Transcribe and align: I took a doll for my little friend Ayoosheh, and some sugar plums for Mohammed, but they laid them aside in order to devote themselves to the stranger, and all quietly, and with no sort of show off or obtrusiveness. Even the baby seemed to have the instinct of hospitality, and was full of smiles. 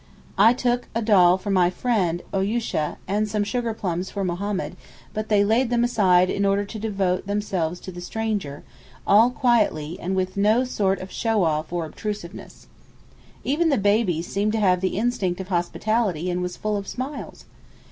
I 0.39 0.53
took 0.53 0.87
a 0.95 1.01
doll 1.03 1.37
for 1.37 1.51
my 1.51 1.65
little 1.65 1.79
friend 1.79 2.23
Ayoosheh, 2.33 2.95
and 3.07 3.29
some 3.29 3.43
sugar 3.43 3.71
plums 3.75 4.09
for 4.09 4.23
Mohammed, 4.23 4.75
but 5.13 5.29
they 5.29 5.45
laid 5.45 5.69
them 5.69 5.83
aside 5.83 6.27
in 6.27 6.43
order 6.43 6.65
to 6.65 6.79
devote 6.79 7.27
themselves 7.27 7.79
to 7.81 7.91
the 7.91 8.01
stranger, 8.01 8.55
and 8.55 8.63
all 9.05 9.29
quietly, 9.29 9.99
and 9.99 10.15
with 10.15 10.37
no 10.37 10.63
sort 10.63 11.01
of 11.01 11.11
show 11.11 11.43
off 11.43 11.71
or 11.71 11.85
obtrusiveness. 11.85 12.65
Even 13.43 13.69
the 13.69 13.77
baby 13.77 14.23
seemed 14.23 14.53
to 14.53 14.59
have 14.59 14.81
the 14.81 14.97
instinct 14.97 15.39
of 15.39 15.49
hospitality, 15.49 16.31
and 16.31 16.41
was 16.41 16.57
full 16.57 16.77
of 16.77 16.87
smiles. 16.87 17.45